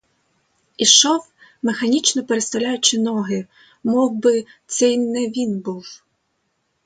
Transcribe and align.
Ішов, 0.77 1.31
механічно 1.61 2.23
переставляючи 2.25 2.99
ноги, 2.99 3.47
мовби 3.83 4.45
це 4.65 4.93
й 4.93 4.97
не 4.97 5.27
він 5.27 5.59
був. 5.59 6.03